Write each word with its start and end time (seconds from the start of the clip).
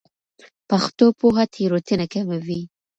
پښتو 0.69 1.05
پوهه 1.19 1.43
تېروتنه 1.53 2.05
کموي. 2.13 2.61